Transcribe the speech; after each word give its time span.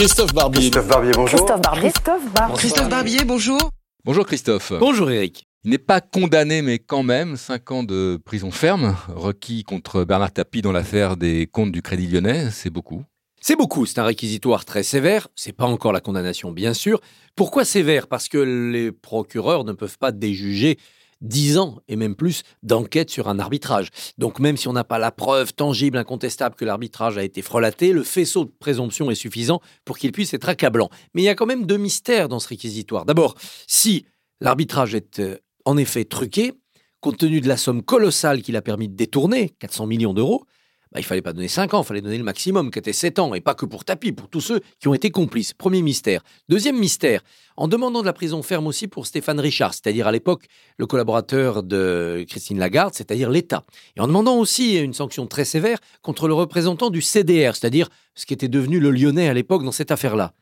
Christophe 0.00 0.32
Barbier. 0.32 0.70
Christophe 0.70 0.88
Barbier, 0.88 1.12
bonjour. 1.14 1.38
Christophe 1.40 1.60
Barbier. 1.60 1.90
Christophe 1.90 2.32
Barbier. 2.32 2.56
Christophe 2.56 2.88
Barbier, 2.88 3.24
bonjour. 3.26 3.70
Bonjour 4.02 4.24
Christophe. 4.24 4.72
Bonjour 4.80 5.10
Eric. 5.10 5.44
Il 5.62 5.72
n'est 5.72 5.76
pas 5.76 6.00
condamné, 6.00 6.62
mais 6.62 6.78
quand 6.78 7.02
même, 7.02 7.36
5 7.36 7.70
ans 7.70 7.82
de 7.82 8.18
prison 8.24 8.50
ferme, 8.50 8.96
requis 9.14 9.62
contre 9.62 10.04
Bernard 10.04 10.32
Tapie 10.32 10.62
dans 10.62 10.72
l'affaire 10.72 11.18
des 11.18 11.46
comptes 11.46 11.70
du 11.70 11.82
Crédit 11.82 12.06
Lyonnais, 12.06 12.48
c'est 12.50 12.70
beaucoup. 12.70 13.04
C'est 13.42 13.56
beaucoup, 13.56 13.84
c'est 13.84 13.98
un 13.98 14.04
réquisitoire 14.04 14.64
très 14.64 14.84
sévère, 14.84 15.28
c'est 15.36 15.52
pas 15.52 15.66
encore 15.66 15.92
la 15.92 16.00
condamnation 16.00 16.50
bien 16.50 16.72
sûr. 16.72 17.02
Pourquoi 17.36 17.66
sévère? 17.66 18.06
Parce 18.06 18.28
que 18.28 18.38
les 18.38 18.92
procureurs 18.92 19.64
ne 19.64 19.74
peuvent 19.74 19.98
pas 19.98 20.12
déjuger 20.12 20.78
10 21.20 21.58
ans 21.58 21.78
et 21.88 21.96
même 21.96 22.14
plus 22.14 22.42
d'enquête 22.62 23.10
sur 23.10 23.28
un 23.28 23.38
arbitrage. 23.38 23.90
Donc 24.18 24.38
même 24.38 24.56
si 24.56 24.68
on 24.68 24.72
n'a 24.72 24.84
pas 24.84 24.98
la 24.98 25.12
preuve 25.12 25.52
tangible, 25.54 25.98
incontestable 25.98 26.54
que 26.54 26.64
l'arbitrage 26.64 27.18
a 27.18 27.22
été 27.22 27.42
frelaté, 27.42 27.92
le 27.92 28.02
faisceau 28.02 28.44
de 28.44 28.52
présomption 28.58 29.10
est 29.10 29.14
suffisant 29.14 29.60
pour 29.84 29.98
qu'il 29.98 30.12
puisse 30.12 30.34
être 30.34 30.48
accablant. 30.48 30.90
Mais 31.14 31.22
il 31.22 31.26
y 31.26 31.28
a 31.28 31.34
quand 31.34 31.46
même 31.46 31.66
deux 31.66 31.76
mystères 31.76 32.28
dans 32.28 32.40
ce 32.40 32.48
réquisitoire. 32.48 33.04
D'abord, 33.04 33.34
si 33.66 34.06
l'arbitrage 34.40 34.94
est 34.94 35.20
euh, 35.20 35.36
en 35.64 35.76
effet 35.76 36.04
truqué, 36.04 36.52
compte 37.00 37.18
tenu 37.18 37.40
de 37.40 37.48
la 37.48 37.56
somme 37.56 37.82
colossale 37.82 38.42
qu'il 38.42 38.56
a 38.56 38.62
permis 38.62 38.88
de 38.88 38.94
détourner, 38.94 39.50
400 39.58 39.86
millions 39.86 40.14
d'euros, 40.14 40.44
bah, 40.92 40.98
il 40.98 41.04
fallait 41.04 41.22
pas 41.22 41.32
donner 41.32 41.48
5 41.48 41.72
ans, 41.74 41.82
il 41.82 41.86
fallait 41.86 42.00
donner 42.00 42.18
le 42.18 42.24
maximum, 42.24 42.70
qui 42.70 42.78
était 42.78 42.92
7 42.92 43.20
ans, 43.20 43.34
et 43.34 43.40
pas 43.40 43.54
que 43.54 43.64
pour 43.64 43.84
Tapi, 43.84 44.12
pour 44.12 44.28
tous 44.28 44.40
ceux 44.40 44.60
qui 44.80 44.88
ont 44.88 44.94
été 44.94 45.10
complices. 45.10 45.52
Premier 45.52 45.82
mystère. 45.82 46.22
Deuxième 46.48 46.78
mystère, 46.78 47.22
en 47.56 47.68
demandant 47.68 48.00
de 48.00 48.06
la 48.06 48.12
prison 48.12 48.42
ferme 48.42 48.66
aussi 48.66 48.88
pour 48.88 49.06
Stéphane 49.06 49.38
Richard, 49.38 49.72
c'est-à-dire 49.72 50.08
à, 50.08 50.12
l'époque 50.12 50.46
le 50.78 50.86
collaborateur 50.86 51.62
de 51.62 52.24
Christine 52.28 52.58
Lagarde, 52.58 52.94
c'est-à-dire 52.94 53.30
l'État. 53.30 53.64
Et 53.96 54.00
en 54.00 54.08
demandant 54.08 54.36
aussi 54.36 54.78
une 54.78 54.94
sanction 54.94 55.26
très 55.26 55.44
sévère 55.44 55.78
contre 56.02 56.26
le 56.26 56.34
représentant 56.34 56.90
du 56.90 57.02
CDR, 57.02 57.54
c'est-à-dire 57.54 57.88
ce 58.14 58.26
qui 58.26 58.34
était 58.34 58.48
devenu 58.48 58.80
le 58.80 58.90
Lyonnais 58.90 59.28
à 59.28 59.34
l'époque 59.34 59.62
dans 59.62 59.72
cette 59.72 59.92
affaire-là. 59.92 60.34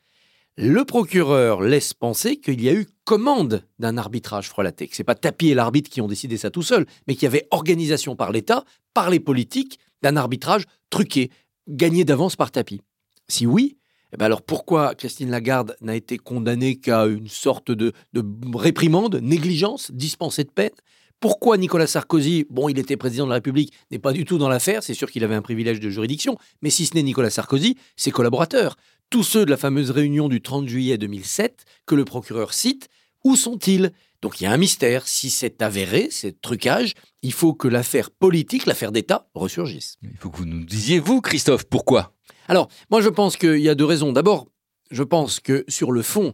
Le 0.57 0.83
procureur 0.83 1.61
laisse 1.61 1.93
penser 1.93 2.37
qu'il 2.37 2.61
y 2.61 2.67
a 2.67 2.73
eu 2.73 2.85
commande 3.05 3.63
d'un 3.77 3.97
arbitrage 3.97 4.49
frelaté, 4.49 4.87
que 4.87 4.95
ce 4.95 5.01
n'est 5.01 5.05
pas 5.05 5.15
Tapi 5.15 5.49
et 5.49 5.53
l'arbitre 5.53 5.89
qui 5.89 6.01
ont 6.01 6.07
décidé 6.07 6.35
ça 6.35 6.49
tout 6.49 6.63
seul, 6.63 6.85
mais 7.07 7.13
qu'il 7.13 7.23
y 7.23 7.27
avait 7.27 7.47
organisation 7.51 8.15
par 8.15 8.31
l'État, 8.31 8.65
par 8.93 9.09
les 9.09 9.21
politiques, 9.21 9.79
d'un 10.01 10.15
arbitrage 10.15 10.63
truqué, 10.89 11.29
gagné 11.67 12.03
d'avance 12.05 12.35
par 12.35 12.51
Tapi. 12.51 12.81
Si 13.27 13.45
oui, 13.45 13.77
eh 14.13 14.17
ben 14.17 14.25
alors 14.25 14.41
pourquoi 14.41 14.95
Christine 14.95 15.29
Lagarde 15.29 15.75
n'a 15.81 15.95
été 15.95 16.17
condamnée 16.17 16.77
qu'à 16.77 17.05
une 17.05 17.27
sorte 17.27 17.71
de, 17.71 17.93
de 18.13 18.23
réprimande, 18.55 19.15
négligence, 19.21 19.91
dispensée 19.91 20.43
de 20.43 20.49
peine? 20.49 20.71
Pourquoi 21.19 21.57
Nicolas 21.57 21.85
Sarkozy, 21.85 22.45
bon, 22.49 22.69
il 22.69 22.79
était 22.79 22.95
président 22.95 23.25
de 23.25 23.29
la 23.29 23.35
République, 23.35 23.73
n'est 23.91 23.99
pas 23.99 24.13
du 24.13 24.23
tout 24.23 24.37
dans 24.37 24.47
l'affaire, 24.47 24.83
c'est 24.83 24.93
sûr 24.93 25.11
qu'il 25.11 25.23
avait 25.25 25.35
un 25.35 25.41
privilège 25.41 25.81
de 25.81 25.89
juridiction, 25.89 26.37
mais 26.61 26.69
si 26.69 26.85
ce 26.85 26.95
n'est 26.95 27.03
Nicolas 27.03 27.29
Sarkozy, 27.29 27.75
ses 27.97 28.11
collaborateurs, 28.11 28.77
tous 29.09 29.23
ceux 29.23 29.45
de 29.45 29.49
la 29.49 29.57
fameuse 29.57 29.91
réunion 29.91 30.29
du 30.29 30.41
30 30.41 30.67
juillet 30.67 30.97
2007 30.97 31.65
que 31.85 31.95
le 31.95 32.05
procureur 32.05 32.53
cite, 32.53 32.87
où 33.25 33.35
sont-ils? 33.35 33.91
Donc 34.21 34.39
il 34.39 34.43
y 34.43 34.47
a 34.47 34.51
un 34.51 34.57
mystère. 34.57 35.07
Si 35.07 35.29
c'est 35.29 35.61
avéré, 35.61 36.09
c'est 36.11 36.41
trucage, 36.41 36.93
il 37.21 37.33
faut 37.33 37.53
que 37.53 37.67
l'affaire 37.67 38.11
politique, 38.11 38.65
l'affaire 38.65 38.91
d'État, 38.91 39.29
ressurgisse. 39.33 39.97
Il 40.03 40.17
faut 40.17 40.29
que 40.29 40.37
vous 40.37 40.45
nous 40.45 40.65
disiez, 40.65 40.99
vous, 40.99 41.21
Christophe, 41.21 41.65
pourquoi? 41.65 42.13
Alors, 42.47 42.69
moi 42.89 43.01
je 43.01 43.09
pense 43.09 43.37
qu'il 43.37 43.59
y 43.59 43.69
a 43.69 43.75
deux 43.75 43.85
raisons. 43.85 44.11
D'abord, 44.11 44.47
je 44.91 45.03
pense 45.03 45.39
que 45.39 45.63
sur 45.67 45.91
le 45.91 46.01
fond, 46.01 46.33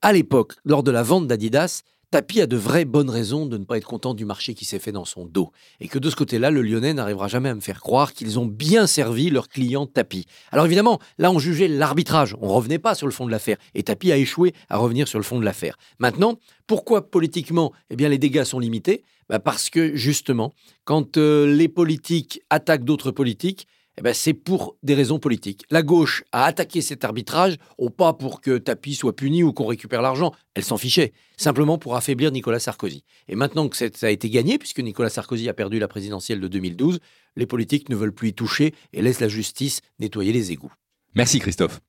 à 0.00 0.12
l'époque, 0.12 0.54
lors 0.64 0.82
de 0.82 0.90
la 0.90 1.02
vente 1.02 1.26
d'Adidas, 1.26 1.82
Tapi 2.12 2.42
a 2.42 2.46
de 2.46 2.58
vraies 2.58 2.84
bonnes 2.84 3.08
raisons 3.08 3.46
de 3.46 3.56
ne 3.56 3.64
pas 3.64 3.78
être 3.78 3.86
content 3.86 4.12
du 4.12 4.26
marché 4.26 4.52
qui 4.52 4.66
s'est 4.66 4.78
fait 4.78 4.92
dans 4.92 5.06
son 5.06 5.24
dos. 5.24 5.50
Et 5.80 5.88
que 5.88 5.98
de 5.98 6.10
ce 6.10 6.14
côté-là, 6.14 6.50
le 6.50 6.60
Lyonnais 6.60 6.92
n'arrivera 6.92 7.26
jamais 7.26 7.48
à 7.48 7.54
me 7.54 7.62
faire 7.62 7.80
croire 7.80 8.12
qu'ils 8.12 8.38
ont 8.38 8.44
bien 8.44 8.86
servi 8.86 9.30
leurs 9.30 9.48
clients 9.48 9.86
Tapi. 9.86 10.26
Alors 10.50 10.66
évidemment, 10.66 10.98
là, 11.16 11.30
on 11.30 11.38
jugeait 11.38 11.68
l'arbitrage. 11.68 12.36
On 12.42 12.48
revenait 12.48 12.78
pas 12.78 12.94
sur 12.94 13.06
le 13.06 13.14
fond 13.14 13.24
de 13.24 13.30
l'affaire. 13.30 13.56
Et 13.74 13.82
Tapi 13.82 14.12
a 14.12 14.18
échoué 14.18 14.52
à 14.68 14.76
revenir 14.76 15.08
sur 15.08 15.18
le 15.18 15.24
fond 15.24 15.40
de 15.40 15.44
l'affaire. 15.46 15.78
Maintenant, 16.00 16.38
pourquoi 16.66 17.10
politiquement, 17.10 17.72
eh 17.88 17.96
les 17.96 18.18
dégâts 18.18 18.44
sont 18.44 18.58
limités? 18.58 19.04
Bah, 19.30 19.38
Parce 19.38 19.70
que 19.70 19.96
justement, 19.96 20.52
quand 20.84 21.16
euh, 21.16 21.46
les 21.46 21.68
politiques 21.68 22.42
attaquent 22.50 22.84
d'autres 22.84 23.10
politiques, 23.10 23.66
eh 23.98 24.02
ben, 24.02 24.14
c'est 24.14 24.34
pour 24.34 24.76
des 24.82 24.94
raisons 24.94 25.18
politiques. 25.18 25.64
La 25.70 25.82
gauche 25.82 26.24
a 26.32 26.44
attaqué 26.44 26.80
cet 26.80 27.04
arbitrage, 27.04 27.56
ou 27.78 27.90
pas 27.90 28.12
pour 28.14 28.40
que 28.40 28.58
Tapi 28.58 28.94
soit 28.94 29.14
puni 29.14 29.42
ou 29.42 29.52
qu'on 29.52 29.66
récupère 29.66 30.02
l'argent, 30.02 30.32
elle 30.54 30.64
s'en 30.64 30.78
fichait, 30.78 31.12
simplement 31.36 31.78
pour 31.78 31.94
affaiblir 31.96 32.32
Nicolas 32.32 32.58
Sarkozy. 32.58 33.04
Et 33.28 33.36
maintenant 33.36 33.68
que 33.68 33.76
ça 33.76 34.06
a 34.06 34.10
été 34.10 34.30
gagné, 34.30 34.58
puisque 34.58 34.80
Nicolas 34.80 35.10
Sarkozy 35.10 35.48
a 35.48 35.54
perdu 35.54 35.78
la 35.78 35.88
présidentielle 35.88 36.40
de 36.40 36.48
2012, 36.48 37.00
les 37.36 37.46
politiques 37.46 37.88
ne 37.88 37.96
veulent 37.96 38.14
plus 38.14 38.28
y 38.28 38.34
toucher 38.34 38.74
et 38.92 39.02
laissent 39.02 39.20
la 39.20 39.28
justice 39.28 39.80
nettoyer 39.98 40.32
les 40.32 40.52
égouts. 40.52 40.72
Merci 41.14 41.38
Christophe. 41.40 41.80